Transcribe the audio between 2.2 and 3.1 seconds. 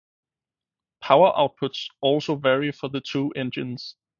vary for the